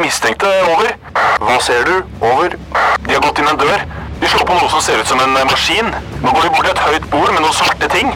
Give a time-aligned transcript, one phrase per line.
[0.00, 0.48] de mistenkte.
[0.72, 0.96] Over.
[1.40, 1.96] Hva ser du?
[2.24, 2.56] Over.
[3.06, 3.84] De har gått inn en dør.
[4.20, 5.88] De slår på noe som ser ut som en eh, maskin.
[6.22, 8.12] Nå går de bort til et høyt bord med noen svarte ting.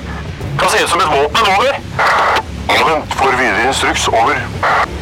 [0.60, 1.48] Kan se ut som et våpen.
[1.54, 1.80] Over.
[2.84, 3.16] Vent.
[3.18, 4.08] Får videre instruks.
[4.12, 4.40] Over.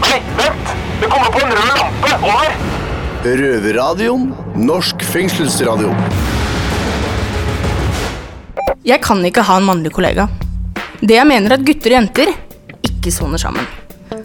[0.03, 0.75] Nei, vent!
[1.03, 2.15] Det kommer på en rød lampe.
[2.23, 2.55] Over.
[3.43, 4.31] Røverradioen.
[4.59, 5.91] Norsk fengselsradio.
[8.87, 10.27] Jeg kan ikke ha en mannlig kollega.
[11.03, 12.35] Det jeg mener er at gutter og jenter
[12.87, 13.67] ikke soner sammen.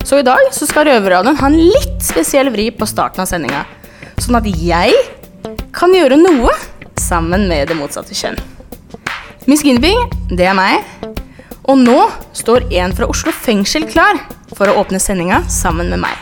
[0.07, 3.65] Så i dag så skal Røverradioen ha en litt spesiell vri på starten av sendinga.
[4.23, 4.93] Sånn at jeg
[5.75, 6.53] kan gjøre noe
[7.03, 8.39] sammen med det motsatte kjønn.
[9.51, 10.87] Miss Guinevere, det er meg.
[11.67, 11.97] Og nå
[12.31, 14.21] står en fra Oslo fengsel klar
[14.55, 16.15] for å åpne sendinga sammen med meg.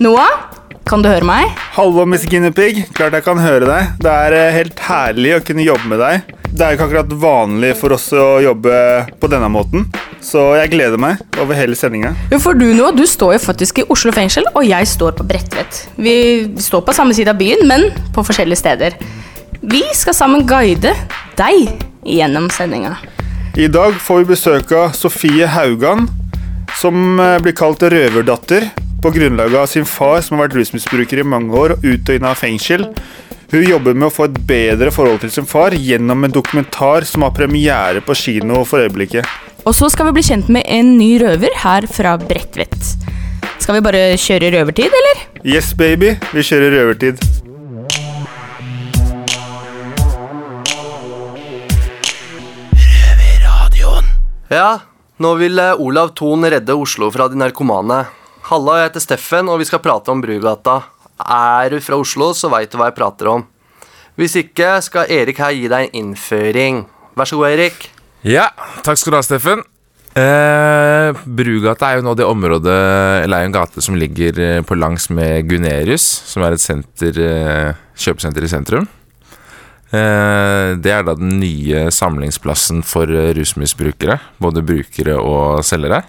[0.00, 0.48] Noah,
[0.88, 1.52] kan du høre meg?
[1.76, 2.86] Hallo, Miss Guinevere.
[2.96, 3.96] Klart jeg kan høre deg.
[4.00, 6.32] Det er eh, helt herlig å kunne jobbe med deg.
[6.48, 8.72] Det er jo ikke akkurat vanlig for oss å jobbe
[9.20, 9.84] på denne måten,
[10.24, 12.12] så jeg gleder meg over hele sendinga.
[12.42, 15.84] For du nå, du står jo faktisk i Oslo fengsel, og jeg står på Bredtvet.
[15.96, 16.14] Vi
[16.60, 18.98] står på samme side av byen, men på forskjellige steder.
[19.60, 20.92] Vi skal sammen guide
[21.40, 21.72] deg
[22.06, 22.94] gjennom sendinga.
[23.58, 26.06] I dag får vi besøk av Sofie Haugan,
[26.78, 28.70] som eh, blir kalt røverdatter
[29.02, 32.28] på grunnlag av sin far, som har vært rusmisbruker i mange år ut og inn
[32.28, 32.86] av fengsel.
[33.50, 37.24] Hun jobber med å få et bedre forhold til sin far gjennom en dokumentar som
[37.26, 39.26] har premiere på kino for øyeblikket.
[39.68, 42.94] Og så skal vi bli kjent med en ny røver her fra Bredtvet.
[43.60, 45.20] Skal vi bare kjøre røvertid, eller?
[45.44, 47.20] Yes, baby, vi kjører røvertid.
[54.50, 54.80] Ja,
[55.22, 58.00] nå vil eh, Olav Thon redde Oslo fra de narkomane.
[58.48, 60.80] Halla, jeg heter Steffen, og vi skal prate om Brugata.
[61.22, 63.46] Er du fra Oslo, så veit du hva jeg prater om.
[64.18, 66.82] Hvis ikke, skal Erik her gi deg en innføring.
[67.14, 67.90] Vær så god, Erik.
[68.20, 68.50] Ja,
[68.84, 69.62] takk skal du ha, Steffen.
[70.10, 72.74] Eh, Brugata er jo nå det området,
[73.24, 77.16] eller er en gate som ligger eh, på langs med Gunerius, som er et senter,
[77.16, 78.88] eh, kjøpesenter i sentrum.
[79.90, 86.02] Eh, det er da den nye samlingsplassen for eh, rusmisbrukere, både brukere og selgere.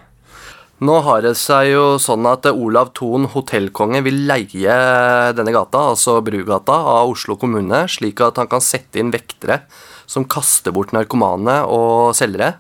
[0.82, 4.76] Nå har det seg jo sånn at Olav Thon, hotellkonge, vil leie
[5.38, 9.62] denne gata, altså Brugata, av Oslo kommune, slik at han kan sette inn vektere
[10.12, 12.58] som kaster bort narkomane og selgere.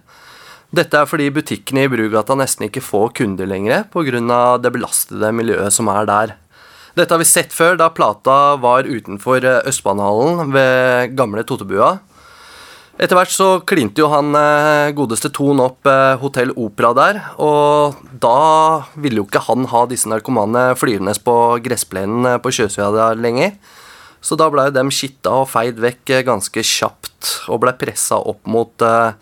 [0.72, 4.58] Dette er fordi butikkene i Brugata nesten ikke får kunder lenger pga.
[4.64, 6.38] det belastede miljøet som er der.
[6.96, 12.00] Dette har vi sett før da plata var utenfor Østbanehallen ved gamle Totebua.
[13.02, 17.98] Etter hvert så klinte jo han eh, godeste Ton opp eh, Hotell Opera der, og
[18.22, 21.36] da ville jo ikke han ha disse narkomane flyvende på
[21.66, 23.56] gressplenen eh, på Kjøsøya lenger.
[24.22, 28.46] Så da blei dem skitta og feid vekk eh, ganske kjapt, og blei pressa opp
[28.50, 29.18] mot eh,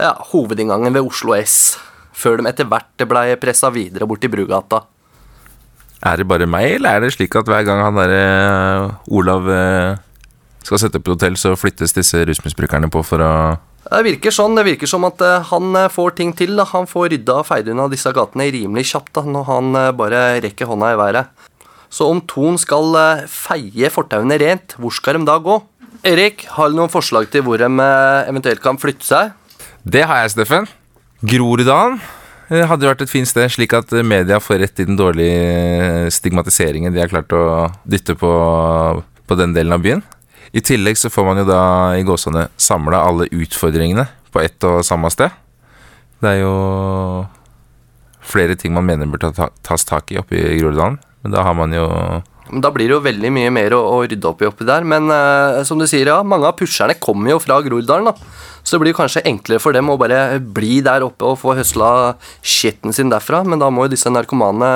[0.00, 1.76] ja, hovedinngangen ved Oslo S,
[2.16, 4.86] før de etter hvert blei pressa videre bort til Brugata.
[6.06, 10.00] Er det bare meg, eller er det slik at hver gang han derre Olav eh,
[10.64, 13.32] skal sette opp et hotell, så flyttes disse rusmisbrukerne på for å
[13.86, 14.56] Det virker sånn.
[14.56, 15.20] Det virker som at
[15.52, 16.56] han får ting til.
[16.58, 16.64] Da.
[16.72, 20.66] Han får rydda og feid unna disse gatene rimelig kjapt da, når han bare rekker
[20.66, 21.46] hånda i været.
[21.96, 25.56] Så om Ton skal eh, feie fortauene rent, hvor skal de da gå?
[26.06, 29.32] Erik, har du noen forslag til hvor de eh, eventuelt kan flytte seg?
[29.86, 30.68] Det har jeg, Steffen.
[31.24, 31.96] Groruddalen
[32.50, 36.92] eh, hadde vært et fint sted, slik at media får rett i den dårlige stigmatiseringen
[36.92, 37.46] de har klart å
[37.88, 38.34] dytte på,
[39.00, 40.04] på den delen av byen.
[40.52, 41.62] I tillegg så får man jo da
[41.96, 44.04] i gåsene samla alle utfordringene
[44.36, 45.32] på ett og samme sted.
[46.20, 46.54] Det er jo
[48.26, 49.30] flere ting man mener bør
[49.64, 51.84] tas tak i oppe i Groruddalen, men da har man jo
[52.46, 54.84] Da blir det jo veldig mye mer å, å rydde opp i oppi der.
[54.86, 58.06] Men uh, som du sier, ja, mange av pusherne kommer jo fra Groruddalen.
[58.06, 58.14] da.
[58.62, 61.88] Så det blir kanskje enklere for dem å bare bli der oppe og få høsla
[62.46, 63.42] skitten sin derfra.
[63.42, 64.70] Men da må jo disse narkomane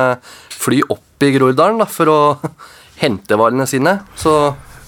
[0.51, 2.19] fly opp i Groruddalen for å
[3.05, 4.01] hente varene sine.
[4.19, 4.35] Så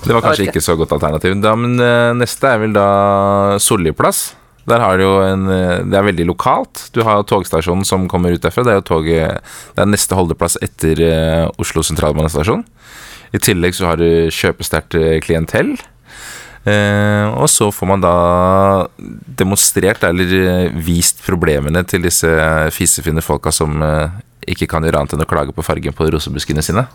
[0.03, 0.59] Det var kanskje ikke.
[0.59, 1.39] ikke så godt alternativ.
[1.39, 2.87] Da, men eh, neste er vel da
[3.63, 4.33] Solli plass.
[4.71, 6.89] Der har du jo en eh, Det er veldig lokalt.
[6.95, 8.65] Du har togstasjonen som kommer ut derfra.
[8.67, 9.43] Det er jo toget
[9.75, 12.65] Det er neste holdeplass etter eh, Oslo sentralbanestasjon.
[13.33, 15.75] I tillegg så har du kjøpesterkt eh, klientell.
[16.63, 18.17] Eh, og så får man da
[19.41, 22.29] demonstrert eller vist problemene til disse
[22.77, 24.21] fisefine folka som eh,
[24.53, 26.87] ikke kan gjøre annet enn å klage på fargen på rosebuskene sine.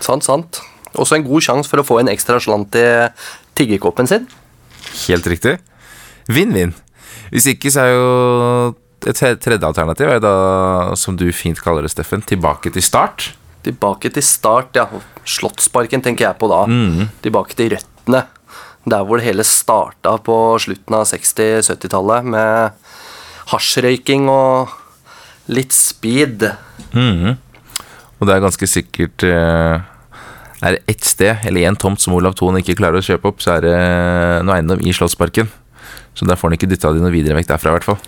[0.00, 0.62] sant, sant.
[0.96, 2.86] Også en god sjanse for å få en ekstra slant i
[3.58, 4.26] tiggerkoppen sin.
[5.06, 5.58] Helt riktig.
[6.32, 6.72] Vinn-vinn.
[7.32, 8.06] Hvis ikke, så er jo
[9.06, 10.34] et tredje alternativ er da,
[10.98, 13.32] som du fint kaller det, Steffen, tilbake til start.
[13.66, 14.86] Tilbake til start, ja.
[15.26, 16.64] Slottsparken tenker jeg på da.
[17.22, 18.24] Tilbake til røttene.
[18.86, 22.86] Der hvor det hele starta på slutten av 60-70-tallet med
[23.50, 24.70] hasjrøyking og
[25.50, 26.46] litt speed.
[28.16, 29.82] Og det er ganske sikkert eh,
[30.62, 33.42] Er det ett sted, eller én tomt, som Olav Thon ikke klarer å kjøpe opp,
[33.44, 33.76] så er det
[34.46, 35.50] noe eiendom i Slottsparken.
[36.16, 38.00] Så der får han ikke dytta de noe videre vekk derfra, i hvert fall.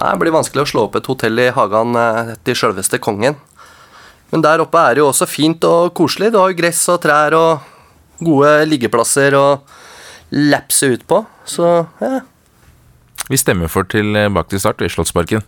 [0.00, 3.36] Nei, Det blir vanskelig å slå opp et hotell i hagen eh, til sjølveste kongen.
[4.32, 6.32] Men der oppe er det jo også fint og koselig.
[6.32, 7.68] Du har jo gress og trær og
[8.24, 9.46] gode liggeplasser å
[10.32, 11.20] lapse ut på.
[11.44, 11.68] Så
[12.00, 12.22] ja.
[13.28, 15.44] Vi stemmer for tilbake til start i Slottsparken.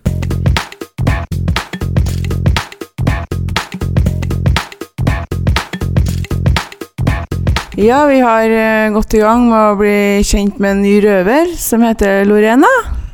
[7.74, 11.48] Ja, vi har eh, gått i gang med å bli kjent med en ny røver
[11.58, 12.68] som heter Lorena.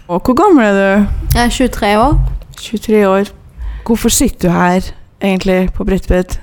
[0.04, 1.14] Og hvor gammel er du?
[1.32, 2.18] Jeg er 23 år.
[2.60, 3.30] 23 år.
[3.88, 6.36] Hvorfor sitter du her, egentlig, på Bredtvet?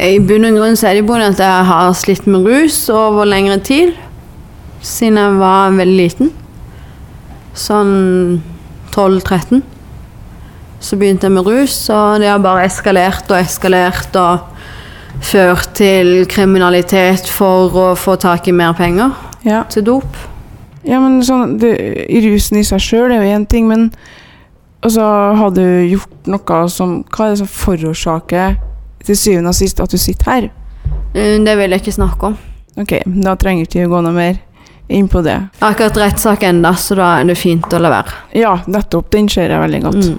[0.00, 3.28] I bunn og grunn så er det både at jeg har slitt med rus over
[3.28, 3.92] lengre tid.
[4.80, 6.32] Siden jeg var veldig liten.
[7.52, 7.94] Sånn
[8.96, 9.60] 12-13.
[10.80, 14.55] Så begynte jeg med rus, og det har bare eskalert og eskalert og
[15.20, 19.10] ført til kriminalitet for å få tak i mer penger
[19.44, 19.62] Ja.
[19.68, 20.16] til dop.
[20.84, 23.90] ja, men sånn det, Rusen i seg sjøl er jo én ting, men
[24.82, 25.02] altså,
[25.36, 28.56] har du gjort noe som Hva er det som forårsaker
[29.04, 30.50] til syvende og sist at du sitter her?
[31.14, 32.36] Eh, Det vil jeg ikke snakke om.
[32.78, 34.38] Ok, da trenger ikke å gå noe mer
[34.88, 35.36] inn på det.
[35.60, 38.12] Hatt rettssak ennå, så da er det fint å la være.
[38.34, 39.10] Ja, nettopp.
[39.10, 39.96] Den ser jeg veldig godt.
[40.10, 40.18] Mm.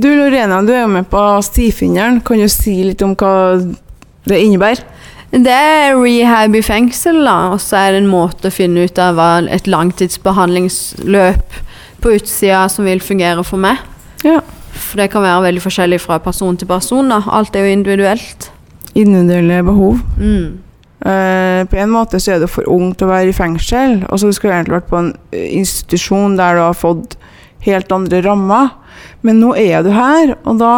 [0.00, 2.20] Du Lorena, du er jo med på Stifinneren.
[2.24, 3.60] Kan du si litt om hva
[4.30, 4.84] det innebærer?
[5.34, 8.98] Det er rehab i fengsel, da, og så er det en måte å finne ut
[9.02, 11.56] av hva et langtidsbehandlingsløp
[12.04, 13.80] på utsida som vil fungere for meg.
[14.22, 14.38] Ja.
[14.74, 17.10] For det kan være veldig forskjellig fra person til person.
[17.10, 17.22] da.
[17.26, 18.50] Alt er jo individuelt.
[18.94, 19.98] Individuelle behov.
[20.20, 20.60] Mm.
[21.04, 24.04] Uh, på en måte så er du for ung til å være i fengsel.
[24.08, 27.18] Og så skulle du egentlig vært på en eh, institusjon der du har fått
[27.66, 28.70] helt andre rammer.
[29.26, 30.74] Men nå er du her, og da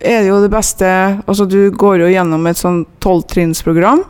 [0.00, 0.86] er det jo det beste
[1.26, 4.02] Altså, du går jo gjennom et sånn tolvtrinnsprogram.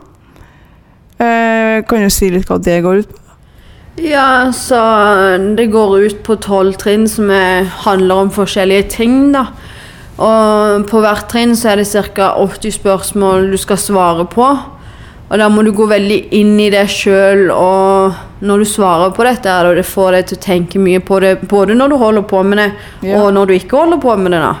[1.17, 3.23] Eh, kan du si litt hva det går ut på?
[3.97, 4.77] Ja, så
[5.57, 9.47] det går ut på tolv trinn som er, handler om forskjellige ting, da.
[10.21, 12.35] Og på hvert trinn så er det ca.
[12.37, 14.45] 80 spørsmål du skal svare på.
[15.27, 18.13] Og da må du gå veldig inn i det sjøl, og
[18.45, 21.17] når du svarer på dette, og det det får deg til å tenke mye på
[21.19, 23.19] det, både når du holder på med det, Ja.
[23.23, 24.55] og når du ikke holder på med det, da.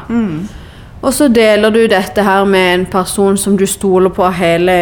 [1.01, 4.77] Og så deler du dette her med en person som du stoler på av hele,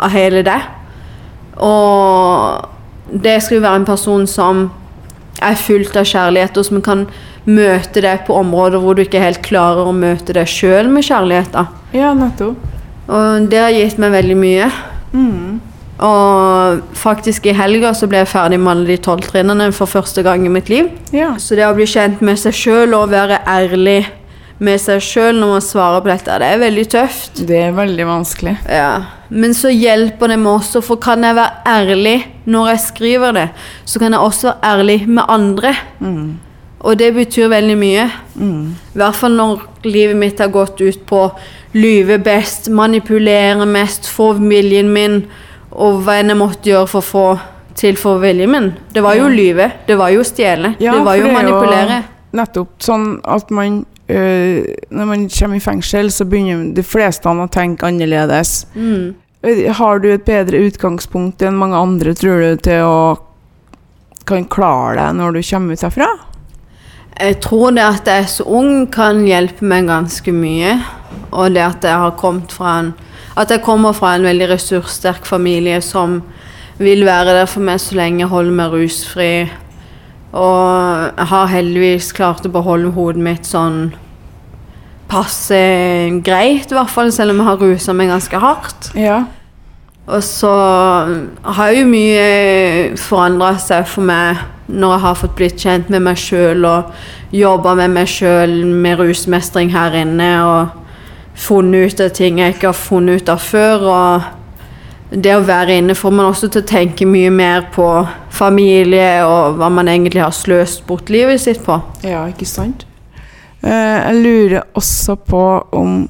[0.00, 0.66] av hele deg.
[1.64, 2.68] Og
[3.12, 4.68] det skal jo være en person som
[5.44, 7.06] er fullt av kjærlighet, og som kan
[7.48, 11.52] møte deg på områder hvor du ikke helt klarer å møte deg sjøl med kjærlighet.
[11.54, 11.66] da.
[11.96, 12.58] Ja, nettopp.
[13.08, 14.68] Og det har gitt meg veldig mye.
[16.04, 20.22] Og faktisk i helga så ble jeg ferdig med alle de tolv trinnene for første
[20.22, 20.90] gang i mitt liv.
[21.16, 21.32] Ja.
[21.40, 24.02] Så det å bli kjent med seg sjøl og være ærlig
[24.58, 27.42] med seg sjøl når man svarer på dette, det er veldig tøft.
[27.46, 28.56] Det er veldig vanskelig.
[28.66, 28.90] Ja,
[29.28, 32.16] Men så hjelper det meg også, for kan jeg være ærlig
[32.48, 33.48] når jeg skriver det,
[33.84, 35.74] så kan jeg også være ærlig med andre.
[36.80, 38.06] Og det betyr veldig mye.
[38.38, 41.22] I hvert fall når livet mitt har gått ut på
[41.74, 45.20] lyve best, manipulere mest, få viljen min,
[45.70, 47.26] og hva enn jeg måtte gjøre for å få
[47.78, 48.72] til for viljen min.
[48.94, 52.00] Det var jo lyve, det var jo stjele, Ja, det var jo er manipulere.
[52.32, 52.74] Nettopp.
[52.84, 57.86] Sånn at man øh, Når man kommer i fengsel, så begynner de fleste å tenke
[57.86, 58.66] annerledes.
[58.74, 59.14] Mm.
[59.44, 62.98] Øh, Har du et bedre utgangspunkt enn mange andre, tror du, til å
[64.28, 66.08] kan klare deg når du kommer ut herfra?
[67.18, 70.76] Jeg tror det at jeg er så ung kan hjelpe meg ganske mye.
[71.32, 72.94] Og det at jeg har kommet en
[73.38, 76.22] At jeg kommer fra en veldig ressurssterk familie som
[76.78, 79.48] vil være der for meg så lenge jeg holder meg rusfri.
[80.36, 83.88] Og jeg har heldigvis klart å beholde hodet mitt sånn
[85.08, 85.58] passe
[86.24, 88.90] greit, i hvert fall, selv om jeg har rusa meg ganske hardt.
[88.98, 89.22] Ja.
[90.08, 90.52] Og så
[91.44, 96.20] har jo mye forandra seg for meg når jeg har fått blitt kjent med meg
[96.20, 96.92] sjøl og
[97.32, 100.76] jobba med meg sjøl med rusmestring her inne og
[101.38, 103.84] funnet ut av ting jeg ikke har funnet ut av før.
[103.88, 104.28] Og
[105.10, 107.86] det å være inne får man også til å tenke mye mer på
[108.34, 111.80] familie og hva man egentlig har sløst bort livet sitt på.
[112.04, 112.84] ja, ikke sant?
[113.64, 115.42] Eh, jeg lurer også på
[115.74, 116.02] om,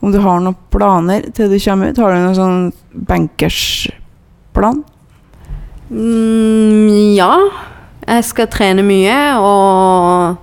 [0.00, 1.98] om du har noen planer til du kommer ut.
[1.98, 2.60] Har du noen sånn
[3.08, 4.84] bankersplan?
[5.90, 7.32] Mm, ja.
[8.04, 10.36] Jeg skal trene mye, og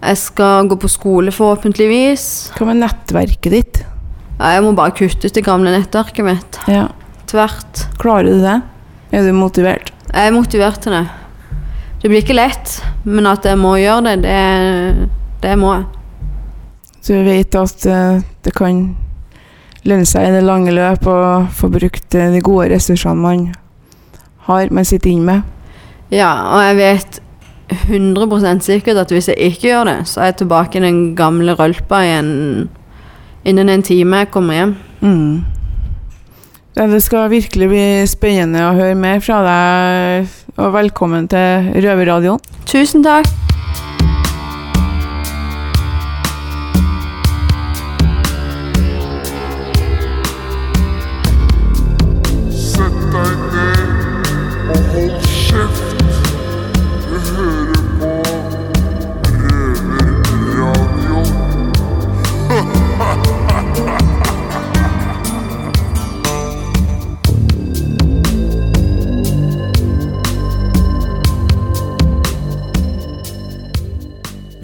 [0.00, 2.26] jeg skal gå på skole, forhåpentligvis.
[2.56, 3.82] Hva med nettverket ditt?
[4.38, 6.58] Ja, jeg må bare kutte ut det gamle nettverket mitt.
[6.66, 6.88] Ja.
[7.34, 7.88] Tvert.
[7.98, 8.60] Klarer du det?
[9.10, 9.88] Er du motivert?
[10.06, 11.06] Jeg er motivert til det.
[11.98, 15.08] Det blir ikke lett, men at jeg må gjøre det, det,
[15.42, 15.88] det må jeg.
[17.02, 18.84] Så du vet at eh, det kan
[19.82, 23.42] lønne seg i det lange løp og få brukt eh, de gode ressursene man
[24.46, 25.82] har, man sitter inne med.
[26.14, 27.18] Ja, og jeg vet
[27.88, 31.58] 100% sikkert at hvis jeg ikke gjør det, så er jeg tilbake i den gamle
[31.58, 32.30] rølpa igjen
[33.42, 34.76] innen en time jeg kommer hjem.
[35.02, 35.53] Mm.
[36.76, 42.42] Ja, det skal virkelig bli spennende å høre mer fra deg, og velkommen til Røverradioen.
[42.66, 43.30] Tusen takk.
[52.50, 53.86] Sett deg ned
[54.74, 55.03] og hold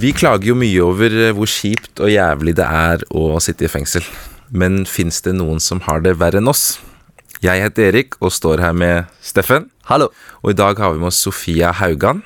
[0.01, 3.69] Vi klager jo mye over eh, hvor kjipt og jævlig det er å sitte i
[3.69, 4.05] fengsel.
[4.49, 6.79] Men fins det noen som har det verre enn oss?
[7.45, 9.67] Jeg heter Erik og står her med Steffen.
[9.91, 10.09] Hallo.
[10.41, 12.23] Og i dag har vi med oss Sofia Haugan,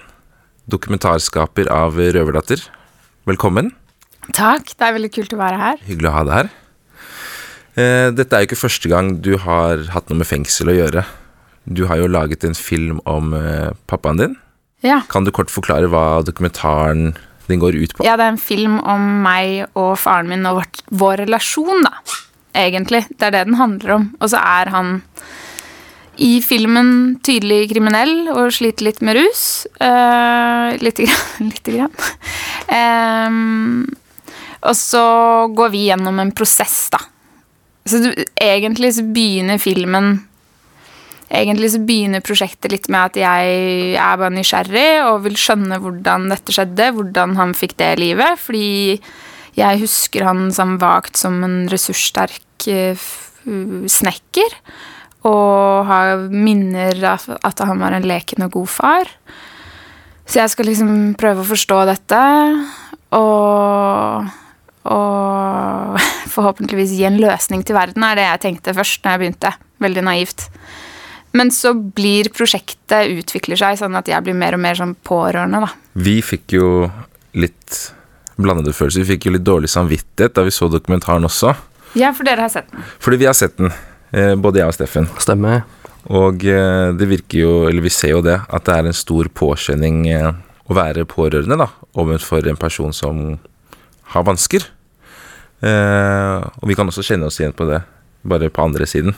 [0.70, 2.62] dokumentarskaper av Røverdatter.
[3.26, 3.72] Velkommen.
[4.30, 5.84] Takk, det er veldig kult å være her.
[5.88, 6.54] Hyggelig å ha deg her.
[7.74, 11.08] Eh, Dette er jo ikke første gang du har hatt noe med fengsel å gjøre.
[11.66, 14.40] Du har jo laget en film om eh, pappaen din.
[14.86, 15.02] Ja.
[15.10, 17.16] Kan du kort forklare hva dokumentaren
[17.48, 18.04] din går ut på?
[18.06, 22.20] ja, det er en film om meg og faren min og vårt, vår relasjon, da.
[22.54, 23.02] Egentlig.
[23.10, 24.06] Det er det den handler om.
[24.22, 25.00] Og så er han
[26.22, 29.66] i filmen tydelig kriminell og sliter litt med rus.
[29.80, 31.50] Uh, lite grann.
[31.50, 31.96] lite grann.
[32.70, 33.96] Um,
[34.64, 35.04] og så
[35.52, 37.02] går vi gjennom en prosess, da.
[37.84, 40.22] Så du, egentlig så begynner filmen
[41.34, 46.28] Egentlig så begynner prosjektet litt med at jeg er bare nysgjerrig og vil skjønne hvordan
[46.30, 48.38] dette skjedde, hvordan han fikk det livet.
[48.38, 49.00] Fordi
[49.58, 53.08] jeg husker han som vagt som en ressurssterk eh,
[53.44, 54.58] snekker.
[55.24, 55.90] Og
[56.30, 59.12] minner at han var en leken og god far.
[60.28, 62.22] Så jeg skal liksom prøve å forstå dette.
[63.16, 64.32] Og,
[64.92, 66.00] og
[66.34, 69.54] forhåpentligvis gi en løsning til verden, er det jeg tenkte først når jeg begynte.
[69.84, 70.48] Veldig naivt.
[71.34, 75.64] Men så blir prosjektet utvikler seg sånn at jeg blir mer og mer sånn pårørende,
[75.66, 75.70] da.
[75.98, 76.68] Vi fikk jo
[77.34, 77.80] litt
[78.38, 79.02] blandede følelser.
[79.02, 81.54] Vi fikk jo litt dårlig samvittighet da vi så dokumentaren også.
[81.98, 82.86] Ja, for dere har sett den.
[83.02, 83.72] Fordi vi har sett den,
[84.12, 85.10] eh, både jeg og Steffen.
[85.22, 85.64] Stemmer.
[86.12, 89.30] Og eh, det virker jo, eller vi ser jo det, at det er en stor
[89.32, 90.30] påkjenning eh,
[90.68, 91.68] å være pårørende da,
[92.00, 93.22] overfor en person som
[94.14, 94.66] har vansker.
[95.64, 97.80] Eh, og vi kan også kjenne oss igjen på det,
[98.22, 99.16] bare på andre siden.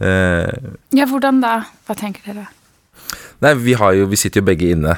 [0.00, 0.52] Eh,
[0.94, 1.64] Ja, hvordan da?
[1.86, 2.46] Hva tenker dere?
[3.40, 4.96] nei, vi har jo, vi sitter jo begge inne.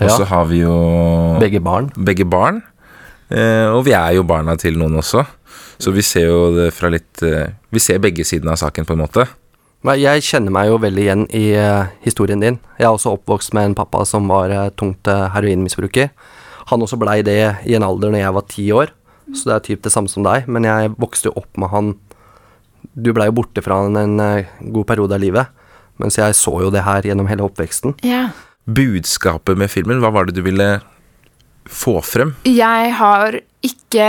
[0.00, 0.16] Og Ja.
[0.16, 1.90] så har vi jo Begge barn.
[2.04, 2.62] begge barn.
[3.30, 5.24] Eh, og vi er jo barna til noen også.
[5.78, 8.92] Så vi ser jo det fra litt eh, Vi ser begge sidene av saken, på
[8.92, 9.28] en måte.
[9.84, 12.58] Jeg kjenner meg jo veldig igjen i eh, historien din.
[12.78, 16.10] Jeg er også oppvokst med en pappa som var tungt heroinmisbruker.
[16.70, 18.88] Han også blei det i en alder når jeg var ti år,
[19.34, 20.46] så det er typ det samme som deg.
[20.48, 21.94] Men jeg vokste jo opp med han
[22.92, 25.64] Du blei jo borte fra han en eh, god periode av livet,
[26.02, 27.96] mens jeg så jo det her gjennom hele oppveksten.
[28.06, 28.28] Ja.
[28.64, 30.68] Budskapet med filmen, hva var det du ville
[31.64, 32.34] få frem?
[32.48, 34.08] Jeg har ikke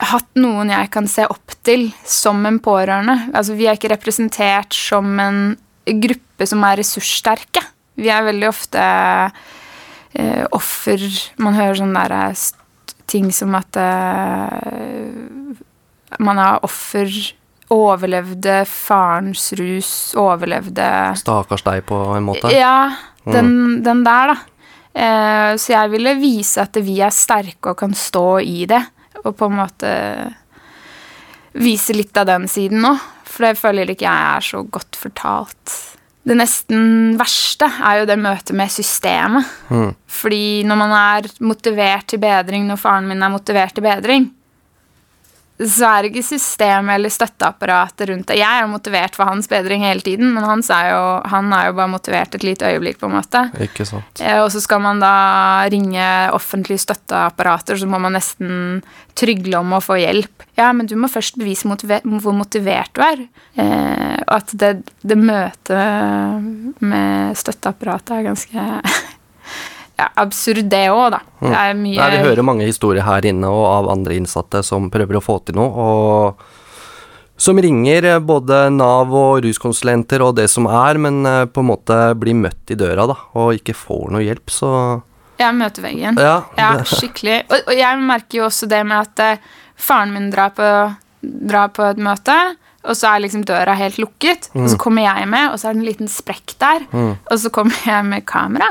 [0.00, 3.32] hatt noen jeg kan se opp til som en pårørende.
[3.36, 5.42] Altså, vi er ikke representert som en
[6.00, 7.62] gruppe som er ressurssterke.
[8.00, 8.80] Vi er veldig ofte
[10.14, 11.02] eh, offer
[11.42, 15.10] Man hører sånne der, eh, ting som at eh,
[16.22, 17.10] man er offer
[17.70, 20.86] Overlevde farens rus, overlevde
[21.20, 22.50] Stakkars deg, på en måte.
[22.50, 22.90] ja,
[23.24, 24.38] den, den der, da.
[24.90, 28.82] Eh, så jeg ville vise at vi er sterke og kan stå i det.
[29.22, 29.92] Og på en måte
[31.60, 32.94] vise litt av den siden nå.
[33.30, 35.76] For det føler ikke jeg er så godt fortalt.
[36.26, 39.46] Det nesten verste er jo det møtet med systemet.
[40.10, 44.28] Fordi når man er motivert til bedring, når faren min er motivert til bedring,
[45.84, 48.38] er det ikke systemet eller støtteapparatet rundt det.
[48.40, 51.76] Jeg er jo motivert for hans bedring hele tiden, men er jo, han er jo
[51.76, 53.42] bare motivert et lite øyeblikk, på en måte.
[53.60, 54.22] Ikke sant.
[54.24, 55.12] Eh, Og så skal man da
[55.70, 58.80] ringe offentlige støtteapparater, så må man nesten
[59.18, 60.46] trygle om å få hjelp.
[60.56, 63.24] Ja, men du må først bevise motiver hvor motivert du er.
[63.60, 64.74] Eh, og at det,
[65.04, 68.68] det møtet med støtteapparatet er ganske
[70.20, 71.20] absurd, det òg, da.
[71.40, 74.90] Det er mye Nei, vi hører mange historier her inne og av andre innsatte som
[74.92, 80.66] prøver å få til noe, og som ringer både Nav og ruskonsulenter og det som
[80.68, 84.26] er, men eh, på en måte blir møtt i døra, da, og ikke får noe
[84.26, 84.72] hjelp, så
[85.56, 87.46] møter veggen Ja, Ja, skikkelig.
[87.48, 89.46] Og, og jeg merker jo også det med at eh,
[89.80, 90.66] faren min drar på,
[91.22, 92.36] drar på et møte,
[92.84, 94.50] og så er liksom døra helt lukket.
[94.56, 96.86] Og så kommer jeg med, og så er det en liten sprekk der.
[97.28, 98.70] Og så kommer jeg med kamera.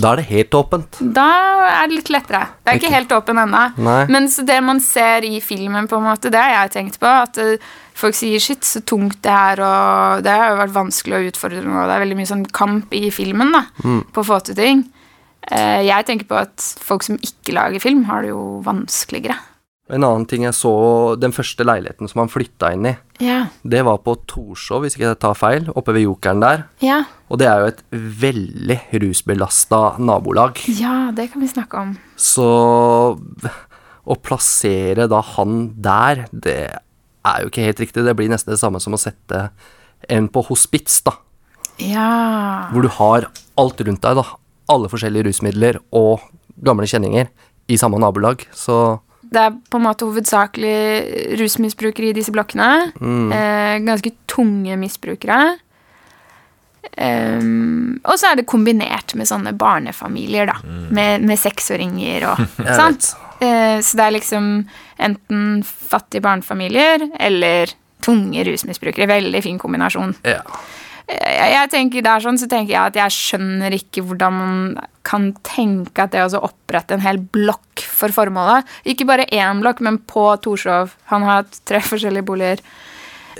[0.00, 0.98] Da er det helt åpent.
[1.12, 1.26] Da
[1.68, 2.46] er det litt lettere.
[2.64, 3.76] Det er ikke Ikke- helt åpen ennå.
[3.76, 7.06] Men Mens det man ser i filmen, på en måte, det har jeg tenkt på.
[7.06, 7.56] At eh,
[7.94, 11.76] folk sier 'shit, så tungt det er', og det har jo vært vanskelig og utfordrende.
[11.76, 14.84] Og det er veldig mye sånn kamp i filmen da, på å få til ting.
[15.50, 19.36] Eh, Jeg tenker på at folk som ikke lager film, har det jo vanskeligere.
[19.90, 20.70] En annen ting jeg så,
[21.18, 23.48] den første leiligheten som han flytta inn i, Ja.
[23.66, 26.64] det var på Torshov, hvis ikke jeg tar feil, oppe ved Jokeren der.
[26.80, 30.58] Ja, Og det er jo et veldig rusbelasta nabolag.
[30.68, 31.98] ja det kan vi snakke om.
[32.16, 33.18] Så
[34.06, 36.76] å plassere da han der, det
[37.24, 38.04] er jo ikke helt riktig.
[38.04, 39.50] Det blir nesten det samme som å sette
[40.08, 41.12] en på hospits, da.
[41.78, 42.68] Ja.
[42.72, 44.24] Hvor du har alt rundt deg, da.
[44.68, 46.20] Alle forskjellige rusmidler og
[46.62, 47.28] gamle kjenninger
[47.68, 48.46] i samme nabolag.
[48.54, 49.00] Så
[49.32, 52.70] Det er på en måte hovedsakelig rusmisbrukere i disse blokkene.
[53.00, 55.38] Eh, ganske tunge misbrukere.
[56.92, 60.58] Um, og så er det kombinert med sånne barnefamilier, da.
[60.92, 62.42] Med, med seksåringer og
[62.78, 63.06] sånt.
[63.08, 63.12] Sant?
[63.42, 64.50] Eh, så det er liksom
[65.02, 67.72] enten fattige barnefamilier eller
[68.04, 69.08] tunge rusmisbrukere.
[69.10, 70.16] Veldig fin kombinasjon.
[70.28, 70.42] ja.
[71.08, 74.60] Jeg, tenker der sånn, så tenker jeg at jeg skjønner ikke hvordan man
[75.06, 79.82] kan tenke at det å opprette en hel blokk for formålet Ikke bare én blokk,
[79.82, 80.94] men på Torshov.
[81.10, 82.62] Han har hatt tre forskjellige boliger.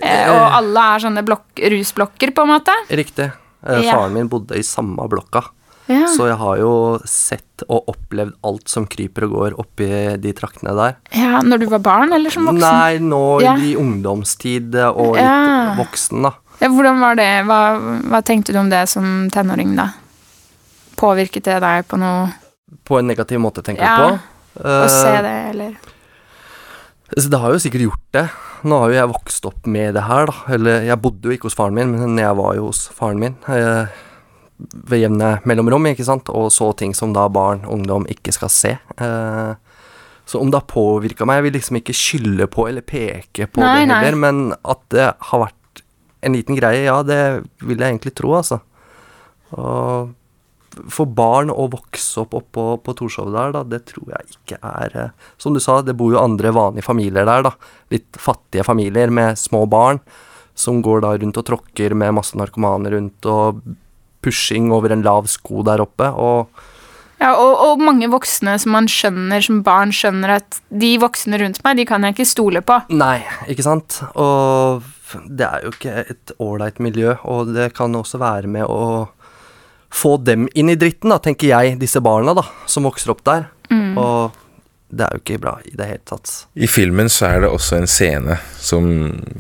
[0.03, 2.77] Eh, og alle er sånne blokk, rusblokker, på en måte.
[2.91, 3.31] Riktig.
[3.63, 3.83] Eh.
[3.91, 5.45] Faren min bodde i samme blokka.
[5.91, 6.07] Ja.
[6.15, 6.73] Så jeg har jo
[7.09, 9.89] sett og opplevd alt som kryper og går oppi
[10.23, 10.97] de traktene der.
[11.15, 12.63] ja, Når du var barn, eller som voksen?
[12.63, 13.57] Nei, nå Ja.
[13.57, 15.75] i ungdomstid eh, og litt Ja.
[15.77, 16.33] voksen, da.
[16.63, 17.31] Ja, hvordan var det?
[17.49, 17.61] Hva,
[18.07, 19.89] hva tenkte du om det som tenåring, da?
[21.01, 22.29] Påvirket det deg på noe
[22.87, 24.69] På en negativ måte, tenker Ja, du på.
[24.69, 25.75] å se Eh, det, eller
[27.17, 28.25] Så det har jo sikkert gjort det.
[28.69, 30.35] Nå har jo jeg vokst opp med det her, da.
[30.55, 33.35] Eller jeg bodde jo ikke hos faren min, men jeg var jo hos faren min.
[33.49, 33.87] Eh,
[34.87, 36.31] ved jevne mellomrom, ikke sant.
[36.31, 38.77] Og så ting som da barn, ungdom, ikke skal se.
[38.97, 39.55] Eh,
[40.25, 43.61] så om det har påvirka meg Jeg vil liksom ikke skylde på eller peke på
[43.61, 44.13] Nei, det nei.
[44.15, 45.59] men at det har vært
[46.23, 47.21] en liten greie, ja, det
[47.63, 48.61] vil jeg egentlig tro, altså.
[49.59, 50.13] Og
[50.89, 54.95] for barn å vokse opp oppå på Torshov der, da, det tror jeg ikke er
[54.97, 57.53] eh, Som du sa, det bor jo andre vanlige familier der, da.
[57.93, 60.01] Litt fattige familier med små barn
[60.55, 63.63] som går da rundt og tråkker med masse narkomane rundt og
[64.23, 66.69] pushing over en lav sko der oppe, og
[67.23, 71.61] Ja, og, og mange voksne som man skjønner som barn skjønner at de voksne rundt
[71.65, 72.81] meg, de kan jeg ikke stole på.
[72.91, 74.01] Nei, ikke sant?
[74.19, 74.83] Og
[75.27, 79.09] det er jo ikke et ålreit miljø, og det kan også være med å
[79.93, 83.51] få dem inn i dritten, da, tenker jeg, disse barna da, som vokser opp der.
[84.01, 84.39] Og
[84.93, 86.33] det er jo ikke bra i det hele tatt.
[86.53, 88.89] I filmen så er det også en scene som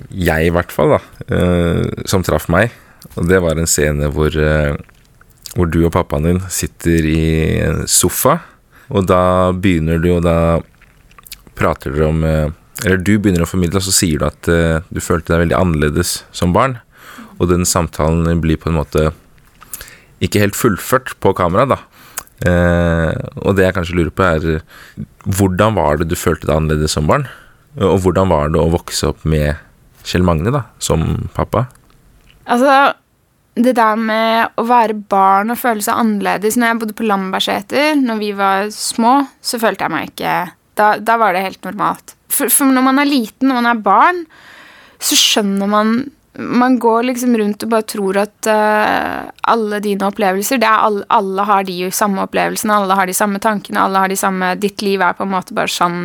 [0.08, 2.72] jeg i hvert fall, da, eh, som traff meg.
[3.16, 4.72] Og det var en scene hvor, eh,
[5.52, 7.24] hvor du og pappaen din sitter i
[7.66, 8.38] en sofa.
[8.92, 10.36] Og da begynner du, og da
[11.58, 12.48] prater dere om eh,
[12.82, 15.58] Eller du begynner å formidle, og så sier du at uh, du følte deg veldig
[15.58, 16.78] annerledes som barn.
[17.38, 19.10] Og den samtalen blir på en måte
[20.22, 21.80] ikke helt fullført på kamera, da.
[22.42, 23.12] Uh,
[23.44, 24.96] og det jeg kanskje lurer på, er
[25.38, 27.28] hvordan var det du følte deg annerledes som barn?
[27.78, 29.60] Og hvordan var det å vokse opp med
[30.06, 31.68] Kjell Magne, da, som pappa?
[32.50, 32.92] Altså,
[33.54, 37.92] det der med å være barn og føle seg annerledes Når jeg bodde på Lambertseter,
[38.00, 39.12] når vi var små,
[39.44, 40.36] så følte jeg meg ikke
[40.78, 42.14] Da, da var det helt normalt.
[42.32, 44.26] For, for når man er liten, når man er barn,
[45.02, 45.94] så skjønner man
[46.32, 51.44] Man går liksom rundt og bare tror at uh, alle dine opplevelser er alle, alle
[51.44, 55.02] har de samme opplevelsene, alle har de samme tankene, alle har de samme Ditt liv
[55.04, 55.98] er på en måte bare sånn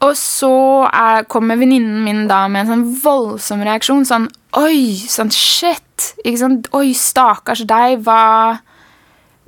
[0.07, 0.55] Og så
[0.87, 4.07] er, kommer venninnen min da med en sånn voldsom reaksjon.
[4.07, 6.13] Sånn Oi, sånn shit.
[6.23, 6.71] Ikke sant?
[6.77, 8.63] Oi, stakkars deg, hva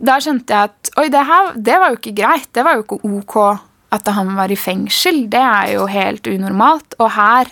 [0.01, 2.49] Da skjønte jeg at Oi, det her det var jo ikke greit.
[2.57, 3.37] Det var jo ikke ok
[3.95, 5.25] at han var i fengsel.
[5.31, 6.99] Det er jo helt unormalt.
[7.03, 7.51] Og her,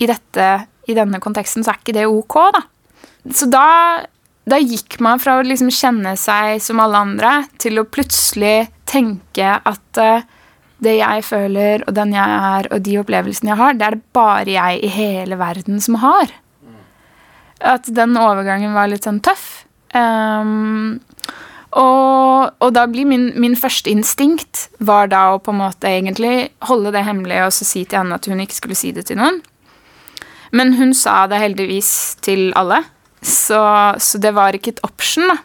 [0.00, 0.48] i, dette,
[0.88, 2.64] i denne konteksten, så er ikke det ok, da.
[3.32, 3.68] Så da
[4.48, 9.54] da gikk man fra å liksom kjenne seg som alle andre til å plutselig tenke
[9.54, 10.24] at eh,
[10.82, 14.06] det jeg føler, og den jeg er, og de opplevelsene jeg har, det er det
[14.16, 16.32] bare jeg i hele verden som har.
[17.62, 19.64] At den overgangen var litt sånn tøff.
[19.94, 20.98] Um,
[21.78, 26.50] og, og da blir min, min første instinkt var da å på en måte egentlig
[26.68, 29.20] holde det hemmelig og så si til henne at hun ikke skulle si det til
[29.20, 29.40] noen.
[30.52, 32.82] Men hun sa det heldigvis til alle,
[33.24, 33.62] så,
[33.96, 35.38] så det var ikke et option, da.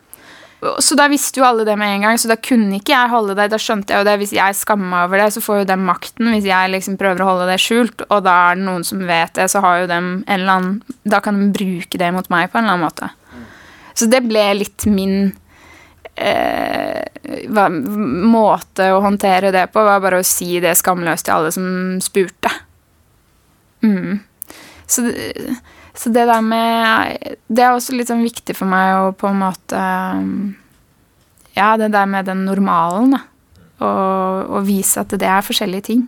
[0.82, 3.36] Så da visste jo alle det med en gang, så da kunne ikke jeg holde
[3.38, 3.46] det.
[3.54, 4.16] Da skjønte jeg jo det.
[4.24, 7.22] Hvis jeg skammer meg over det, så får jo dem makten hvis jeg liksom prøver
[7.22, 8.02] å holde det skjult.
[8.10, 10.98] Og da er det noen som vet det, så har jo dem en eller annen
[11.06, 13.12] Da kan de bruke det mot meg på en eller annen måte.
[13.98, 15.14] Så det ble litt min
[16.18, 17.06] eh,
[17.54, 21.70] hva, måte å håndtere det på, var bare å si det skamløst til alle som
[22.02, 22.50] spurte.
[23.86, 24.20] Mm.
[24.90, 25.58] Så, det-
[25.98, 29.42] så det der med Det er også litt sånn viktig for meg å på en
[29.42, 29.80] måte
[31.58, 33.24] Ja, det der med den normalen, da.
[33.78, 36.08] Og, og vise at det er forskjellige ting.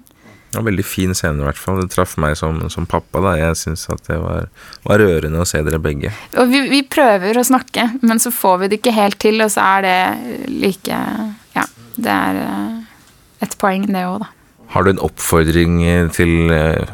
[0.54, 1.84] Ja, veldig fin scene, i hvert fall.
[1.84, 3.22] Det traff meg som, som pappa.
[3.22, 4.48] da Jeg syns det var,
[4.86, 6.10] var rørende å se dere begge.
[6.42, 9.54] Og vi, vi prøver å snakke, men så får vi det ikke helt til, og
[9.54, 10.00] så er det
[10.50, 11.02] like
[11.54, 11.66] Ja,
[11.98, 12.80] det er eh,
[13.46, 14.32] et poeng, det òg, da.
[14.74, 15.80] Har du en oppfordring
[16.14, 16.90] til eh,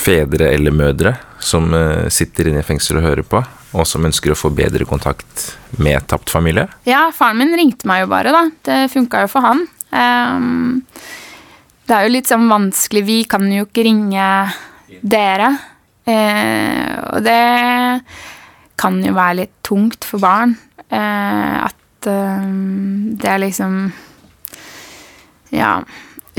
[0.00, 3.40] fedre eller mødre som eh, sitter inne i fengsel og hører på,
[3.76, 6.66] og som ønsker å få bedre kontakt med tapt familie?
[6.88, 8.42] Ja, faren min ringte meg jo bare, da.
[8.66, 9.64] Det funka jo for han.
[9.96, 10.82] Ehm,
[11.86, 14.26] det er jo litt sånn vanskelig Vi kan jo ikke ringe
[15.02, 15.50] dere.
[16.06, 18.02] Eh, og det
[18.80, 20.56] kan jo være litt tungt for barn.
[20.88, 22.46] Eh, at eh,
[23.20, 23.82] det er liksom
[25.54, 25.80] Ja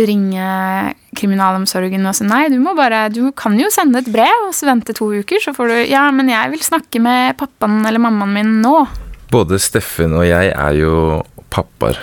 [0.07, 4.53] ringe kriminalomsorgen og si nei, du må bare Du kan jo sende et brev og
[4.55, 8.01] så vente to uker, så får du Ja, men jeg vil snakke med pappaen eller
[8.01, 8.85] mammaen min nå.
[9.31, 11.99] Både Steffen og jeg er jo pappaer,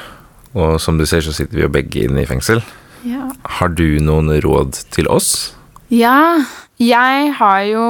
[0.54, 2.62] og som du ser så sitter vi jo begge inne i fengsel.
[3.06, 3.28] Ja.
[3.58, 5.54] Har du noen råd til oss?
[5.92, 6.44] Ja,
[6.80, 7.87] jeg har jo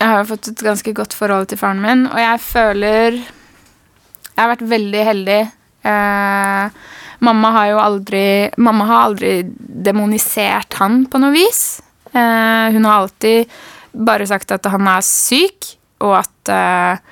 [0.00, 4.40] Jeg har jo fått et ganske godt forhold til faren min, og jeg føler Jeg
[4.40, 5.40] har vært veldig heldig.
[5.84, 6.70] Eh,
[7.24, 8.24] mamma har jo aldri
[8.60, 9.32] Mamma har aldri
[9.84, 11.80] demonisert han på noe vis.
[12.12, 13.50] Eh, hun har alltid
[13.94, 17.02] bare sagt at han er syk, og at eh,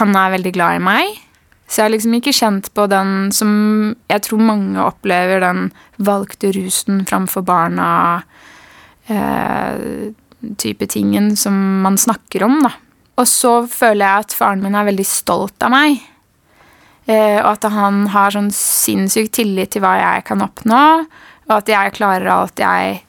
[0.00, 1.20] han er veldig glad i meg.
[1.66, 3.52] Så jeg har liksom ikke kjent på den som
[4.10, 5.70] jeg tror mange opplever, den
[6.04, 7.88] valgte rusen framfor barna
[9.08, 10.12] eh,
[10.60, 12.74] type tingen som man snakker om, da.
[13.20, 16.00] Og så føler jeg at faren min er veldig stolt av meg.
[17.10, 20.82] Eh, og at han har sånn sinnssyk tillit til hva jeg kan oppnå,
[21.48, 23.00] og at jeg klarer alt jeg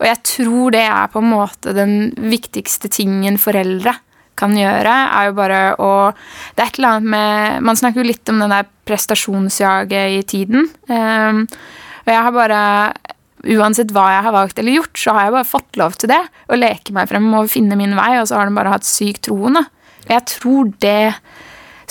[0.00, 3.92] Og jeg tror det er på en måte den viktigste tingen foreldre
[4.40, 5.90] kan gjøre, er jo bare å
[6.54, 10.22] Det er et eller annet med Man snakker jo litt om den der prestasjonsjaget i
[10.24, 10.70] tiden.
[10.88, 11.42] Eh,
[12.06, 12.60] og jeg har bare
[13.40, 16.20] Uansett hva jeg har valgt eller gjort, så har jeg bare fått lov til det.
[16.52, 19.22] Å leke meg frem og finne min vei, og så har den bare hatt syk
[19.24, 19.56] troen.
[19.56, 19.62] da.
[20.10, 21.14] Jeg tror det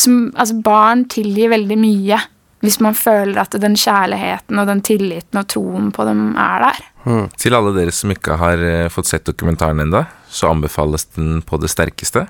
[0.01, 2.19] som, altså Barn tilgir veldig mye
[2.59, 6.81] hvis man føler at den kjærligheten og den tilliten og troen på dem er der.
[7.39, 11.59] Til alle dere som ikke har eh, fått sett dokumentaren enda, så anbefales den på
[11.61, 12.25] det sterkeste.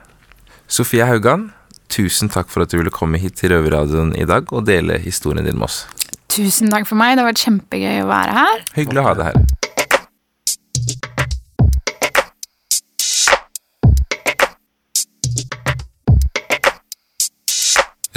[0.69, 1.47] Sofie Haugan,
[1.89, 5.49] tusen takk for at du ville komme hit til Røverradioen i dag og dele historien
[5.49, 5.87] din med oss.
[6.29, 7.15] Tusen takk for meg.
[7.17, 8.67] Det har vært kjempegøy å være her.
[8.77, 9.58] Hyggelig å ha deg her.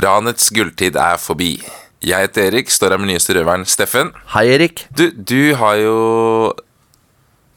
[0.02, 1.54] Ranets gulltid er forbi.
[2.02, 4.10] Jeg heter Erik, står her med nyeste røveren Steffen.
[4.34, 4.86] Hei, Erik.
[4.98, 6.52] Du, du har jo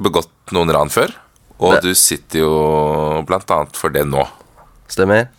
[0.05, 1.13] begått noen ran før,
[1.57, 4.27] og Det- du sitter jo blant annet for det nå.
[4.87, 5.29] Stemmer.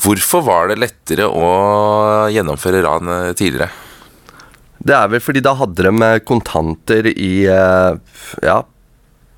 [0.00, 3.70] Hvorfor var det lettere å gjennomføre ran eh, tidligere?
[4.82, 7.96] Det er vel fordi da hadde de eh, kontanter i eh,
[8.42, 8.62] ja,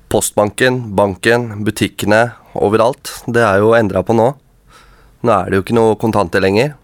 [0.09, 3.23] postbanken, banken, butikkene, overalt.
[3.27, 4.33] Det er jo endra på nå.
[5.23, 6.75] Nå er det jo ikke noe kontanter lenger.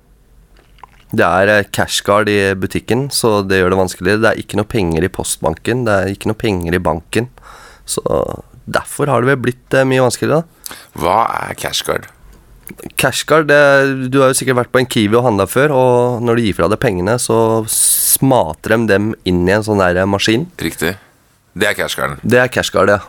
[1.09, 4.21] Det er eh, cashguard i butikken, så det gjør det vanskeligere.
[4.21, 7.29] Det er ikke noe penger i postbanken, det er ikke noe penger i banken.
[7.89, 8.03] Så
[8.69, 10.77] derfor har det vel blitt eh, mye vanskeligere, da.
[11.01, 12.09] Hva er cashguard?
[13.01, 16.37] Cashguard, det, du har jo sikkert vært på en Kiwi og handla før, og når
[16.37, 17.39] du gir fra deg pengene, så
[17.73, 20.45] smater de dem inn i en sånn der maskin.
[20.61, 20.93] Riktig.
[21.57, 22.21] Det er cashguarden.
[22.21, 23.01] Det er cashguard, ja.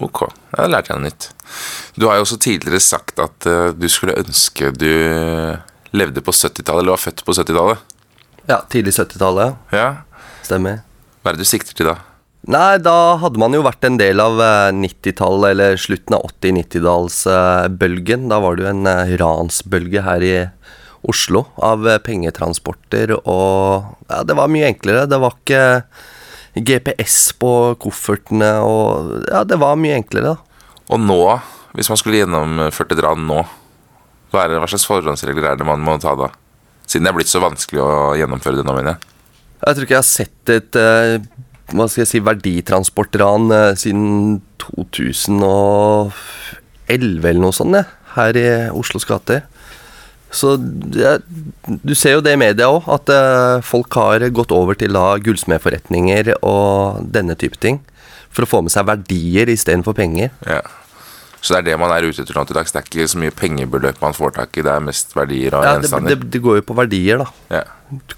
[0.00, 1.26] Ok, jeg har lært deg noe nytt.
[1.98, 4.88] Du har jo også tidligere sagt at eh, du skulle ønske du
[5.96, 7.98] levde på 70-tallet, eller var født på 70-tallet.
[8.48, 9.60] Ja, Tidlig 70-tallet.
[9.74, 9.88] Ja.
[10.42, 10.80] Stemmer.
[11.22, 11.98] Hva er det du sikter til da?
[12.50, 18.26] Nei, da hadde man jo vært en del av eh, 90-tallet, eller slutten av 80-90-tallsbølgen.
[18.32, 20.34] Da var det jo en eh, ransbølge her i
[21.06, 21.44] Oslo.
[21.62, 25.06] Av eh, pengetransporter og Ja, det var mye enklere.
[25.06, 25.62] Det var ikke
[26.58, 30.36] GPS på koffertene og Ja, det var mye enklere, da.
[30.92, 31.22] Og nå,
[31.78, 33.38] hvis man skulle gjennomført et ran nå,
[34.32, 36.28] hva, det, hva slags forhåndsregler er det man må ta da?
[36.88, 39.00] Siden det er blitt så vanskelig å gjennomføre det nå, mener jeg.
[39.62, 41.12] Jeg tror ikke jeg har sett et uh,
[41.72, 46.10] hva skal jeg si, verditransportran uh, siden 2011
[46.92, 49.40] eller noe sånt, jeg, her i Oslos gater.
[50.32, 50.56] Så
[50.96, 51.18] ja,
[51.68, 55.18] du ser jo det i media òg, at uh, folk har gått over til da
[55.22, 57.82] gullsmedforretninger og denne type ting.
[58.32, 60.32] For å få med seg verdier istedenfor penger.
[60.48, 60.62] Ja.
[61.42, 62.70] Så det er det man er ute etter nå til dags.
[62.70, 65.64] Det er ikke så mye pengebeløp man får tak i, det er mest verdier og
[65.66, 66.14] Ja, det, gjenstander.
[66.14, 67.58] det, det går jo på verdier, da.
[67.58, 67.64] Ja.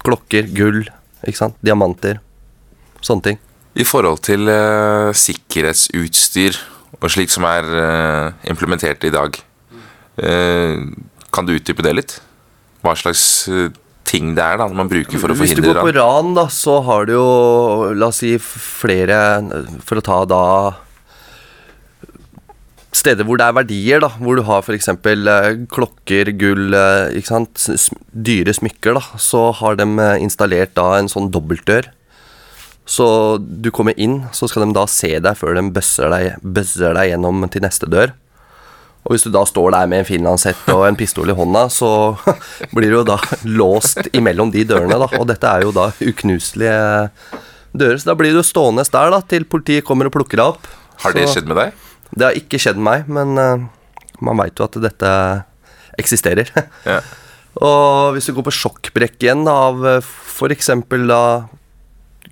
[0.05, 0.83] Klokker, gull,
[1.25, 1.57] ikke sant.
[1.65, 2.21] Diamanter.
[3.01, 3.41] Sånne ting.
[3.75, 6.61] I forhold til uh, sikkerhetsutstyr
[7.01, 9.41] og slik som er uh, implementert i dag,
[10.21, 10.85] uh,
[11.33, 12.15] kan du utdype det litt?
[12.85, 13.25] Hva slags
[14.05, 16.45] ting det er da man bruker for å forhindre Hvis du går på ran, da,
[16.53, 17.29] så har du jo,
[17.97, 19.17] la oss si, flere
[19.81, 20.43] For å ta da
[22.95, 24.09] Steder hvor det er verdier, da.
[24.21, 24.87] Hvor du har f.eks.
[24.93, 27.33] Eh, klokker, gull, eh,
[28.29, 29.19] dyre smykker, da.
[29.19, 31.89] Så har de eh, installert da en sånn dobbeltdør.
[32.85, 33.07] Så
[33.41, 37.11] du kommer inn, så skal de da se deg før de bøsser deg, bøsser deg
[37.11, 38.13] gjennom til neste dør.
[39.05, 41.89] Og hvis du da står der med en finlandshette og en pistol i hånda, så
[42.75, 45.09] blir du jo da låst imellom de dørene, da.
[45.19, 46.79] Og dette er jo da uknuselige
[47.75, 50.71] dører, så da blir du stående der da, til politiet kommer og plukker deg opp.
[51.03, 51.84] Har det skjedd med deg?
[52.15, 53.65] Det har ikke skjedd meg, men eh,
[54.23, 55.11] man veit jo at dette
[55.99, 56.51] eksisterer.
[56.85, 56.99] Ja.
[57.63, 60.09] og hvis du går på sjokkbrekk igjen da, av f.eks.
[60.35, 61.21] for eksempel da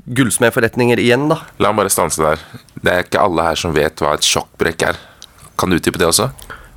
[0.04, 1.38] gullsmedforretninger igjen, da.
[1.64, 2.42] La meg bare stanse der.
[2.84, 5.00] Det er ikke alle her som vet hva et sjokkbrekk er.
[5.60, 6.28] Kan du utdype det også?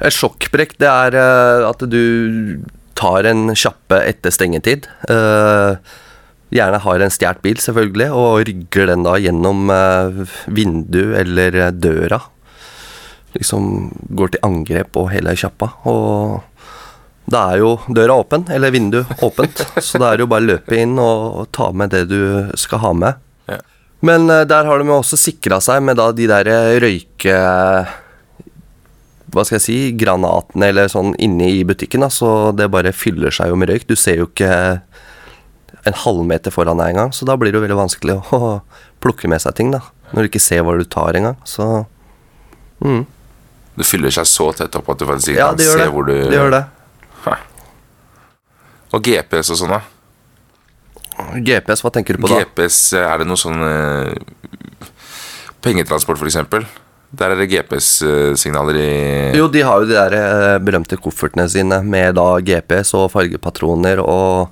[0.05, 2.03] Et sjokkbrekk, det er eh, at du
[2.97, 4.87] tar en kjappe etter stengetid.
[5.11, 5.77] eh,
[6.55, 9.67] gjerne har en stjålet bil, selvfølgelig, og rygger den da gjennom
[10.47, 12.21] vindu eller eh, døra.
[13.37, 15.71] Liksom går til angrep på hele kjappa.
[15.91, 16.41] Og
[17.31, 20.51] da er jo døra åpen, eller vindu åpent, så da er det jo bare å
[20.53, 22.21] løpe inn og, ta med det du
[22.59, 23.23] skal ha med.
[23.51, 23.61] Ja.
[24.07, 26.51] Men eh, der har de jo også sikra seg med da de der
[26.83, 27.39] røyke
[29.37, 33.35] hva skal jeg si, granatene eller sånn inne i butikken, da, så det bare fyller
[33.35, 33.85] seg jo med røyk.
[33.89, 34.53] Du ser jo ikke
[35.87, 38.41] en halvmeter foran deg engang, så da blir det jo veldig vanskelig å
[39.05, 39.83] plukke med seg ting, da.
[40.13, 41.85] Når du ikke ser hva du tar engang, så
[42.85, 43.03] mm.
[43.77, 45.91] Det fyller seg så tett opp at du faktisk ikke Ja, kan se det.
[45.93, 46.65] hvor du Det gjør det.
[48.95, 49.83] Og GPS og sånn, da?
[51.43, 52.39] GPS, hva tenker du på da?
[52.45, 54.15] GPS, er det noe sånn eh,
[55.65, 56.65] Pengetransport, eksempel.
[57.17, 58.89] Der er det GPS-signaler i
[59.39, 64.03] Jo, de har jo de der eh, berømte koffertene sine med da GPS og fargepatroner
[64.03, 64.51] og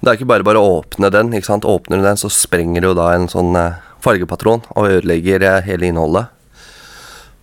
[0.00, 1.66] Det er ikke bare bare å åpne den, ikke sant.
[1.68, 5.90] Åpner du den, så sprenger du da en sånn eh, fargepatron og ødelegger eh, hele
[5.90, 6.30] innholdet.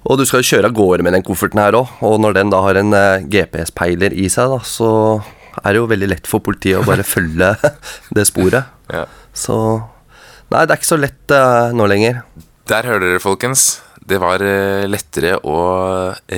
[0.06, 2.54] Og du skal jo kjøre av gårde med den kofferten her òg, og når den
[2.54, 4.90] da har en eh, GPS-peiler i seg, da, så
[5.64, 7.56] er det jo veldig lett for politiet å bare følge
[8.16, 8.70] det sporet.
[8.94, 9.06] Ja.
[9.36, 9.58] Så
[10.48, 12.22] Nei, det er ikke så lett eh, nå lenger.
[12.72, 13.82] Der hører dere, folkens.
[14.08, 15.58] Det var eh, lettere å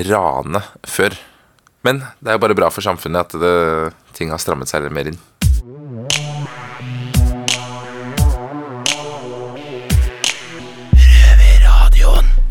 [0.08, 1.14] rane før.
[1.86, 3.52] Men det er jo bare bra for samfunnet at det,
[4.18, 5.20] ting har strammet seg mer inn.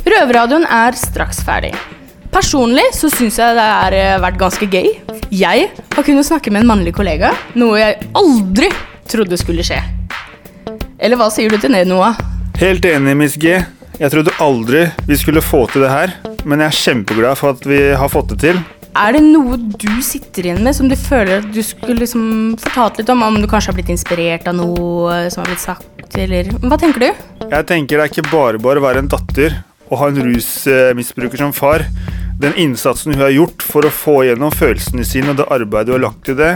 [0.10, 1.70] Røverradioen er straks ferdig.
[2.34, 4.88] Personlig så syns jeg det har eh, vært ganske gøy.
[5.30, 8.72] Jeg har kunnet snakke med en mannlig kollega, noe jeg aldri
[9.10, 9.78] trodde skulle skje.
[10.98, 12.18] Eller hva sier du til det, Noah?
[12.58, 13.60] Helt enig, Miss G.
[14.00, 17.70] Jeg trodde aldri vi skulle få til det her, men jeg er kjempeglad for at
[17.70, 18.66] vi har fått det til.
[18.98, 22.98] Er det noe du sitter igjen med som du føler at du skulle liksom fortalt
[22.98, 23.22] litt om?
[23.30, 27.06] Om du kanskje har blitt inspirert av noe som har blitt sagt, eller Hva tenker
[27.06, 27.26] du?
[27.46, 31.42] Jeg tenker det er ikke bare bare å være en datter og ha en rusmisbruker
[31.42, 31.86] som far.
[32.40, 36.00] Den innsatsen hun har gjort for å få gjennom følelsene sine og det arbeidet hun
[36.00, 36.54] har lagt i det,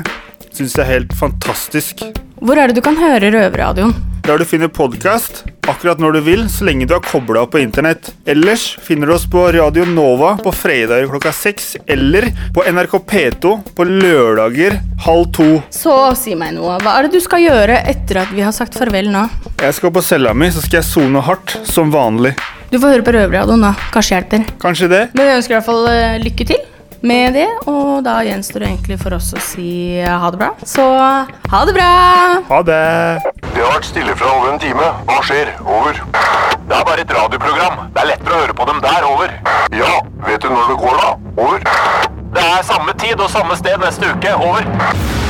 [0.53, 2.05] syns jeg er helt fantastisk.
[2.43, 3.95] Hvor er det du kan høre Røverradioen?
[4.23, 7.59] Der du finner podkast akkurat når du vil, så lenge du har kobla opp på
[7.59, 8.13] internett.
[8.23, 13.53] Ellers finner du oss på Radio Nova på fredager klokka seks, eller på NRK P2
[13.75, 15.49] på lørdager halv to.
[15.75, 16.77] Så si meg noe.
[16.83, 19.25] Hva er det du skal gjøre etter at vi har sagt farvel nå?
[19.59, 22.31] Jeg skal på cella mi, så skal jeg sone hardt, som vanlig.
[22.73, 23.75] Du får høre på Røverradioen, da.
[23.93, 24.45] Kanskje hjelper.
[24.57, 25.01] Kanskje det?
[25.13, 26.63] Men vi ønsker i hvert fall eh, lykke til
[27.05, 29.67] med det, og da gjenstår det egentlig for oss å si
[30.01, 30.47] eh, ha det bra.
[30.65, 31.89] Så ha det bra!
[32.47, 32.79] Ha det!
[33.43, 34.87] Det har vært stille fra over en time.
[35.05, 35.51] Hva skjer?
[35.61, 36.01] Over.
[36.65, 37.83] Det er bare et radioprogram.
[37.93, 39.05] Det er lettere å høre på dem der.
[39.11, 39.35] Over.
[39.77, 39.91] Ja,
[40.25, 41.11] vet du når det går, da?
[41.45, 41.69] Over.
[42.33, 44.33] Det er samme tid og samme sted neste uke.
[44.49, 45.22] Over.